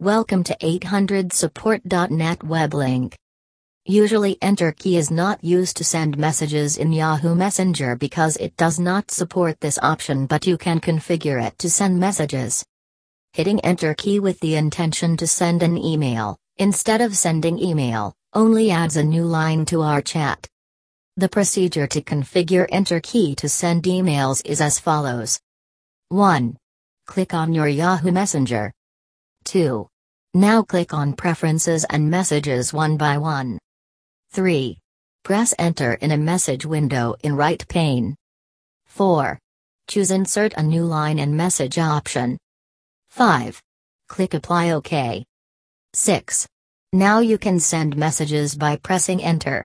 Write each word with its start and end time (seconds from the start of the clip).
Welcome 0.00 0.44
to 0.44 0.56
800support.net 0.62 2.42
web 2.42 2.72
link. 2.72 3.18
Usually 3.84 4.38
enter 4.40 4.72
key 4.72 4.96
is 4.96 5.10
not 5.10 5.44
used 5.44 5.76
to 5.76 5.84
send 5.84 6.16
messages 6.16 6.78
in 6.78 6.90
Yahoo 6.90 7.34
Messenger 7.34 7.96
because 7.96 8.38
it 8.38 8.56
does 8.56 8.80
not 8.80 9.10
support 9.10 9.60
this 9.60 9.78
option 9.82 10.24
but 10.24 10.46
you 10.46 10.56
can 10.56 10.80
configure 10.80 11.46
it 11.46 11.58
to 11.58 11.68
send 11.68 12.00
messages. 12.00 12.64
Hitting 13.34 13.60
enter 13.60 13.92
key 13.92 14.20
with 14.20 14.40
the 14.40 14.56
intention 14.56 15.18
to 15.18 15.26
send 15.26 15.62
an 15.62 15.76
email, 15.76 16.38
instead 16.56 17.02
of 17.02 17.14
sending 17.14 17.58
email, 17.58 18.14
only 18.32 18.70
adds 18.70 18.96
a 18.96 19.04
new 19.04 19.26
line 19.26 19.66
to 19.66 19.82
our 19.82 20.00
chat. 20.00 20.48
The 21.18 21.28
procedure 21.28 21.86
to 21.88 22.00
configure 22.00 22.66
enter 22.70 23.00
key 23.00 23.34
to 23.34 23.50
send 23.50 23.82
emails 23.82 24.40
is 24.46 24.62
as 24.62 24.78
follows. 24.78 25.38
1. 26.08 26.56
Click 27.06 27.34
on 27.34 27.52
your 27.52 27.68
Yahoo 27.68 28.12
Messenger. 28.12 28.72
2. 29.44 29.89
Now 30.34 30.62
click 30.62 30.94
on 30.94 31.14
Preferences 31.14 31.84
and 31.90 32.08
Messages 32.08 32.72
one 32.72 32.96
by 32.96 33.18
one. 33.18 33.58
3. 34.30 34.78
Press 35.24 35.52
Enter 35.58 35.94
in 35.94 36.12
a 36.12 36.16
message 36.16 36.64
window 36.64 37.16
in 37.24 37.34
right 37.34 37.66
pane. 37.66 38.14
4. 38.86 39.40
Choose 39.88 40.12
Insert 40.12 40.54
a 40.54 40.62
new 40.62 40.84
line 40.84 41.18
and 41.18 41.36
message 41.36 41.78
option. 41.78 42.38
5. 43.08 43.60
Click 44.08 44.32
Apply 44.34 44.70
OK. 44.70 45.24
6. 45.94 46.46
Now 46.92 47.18
you 47.18 47.36
can 47.36 47.58
send 47.58 47.96
messages 47.96 48.54
by 48.54 48.76
pressing 48.76 49.20
Enter. 49.20 49.58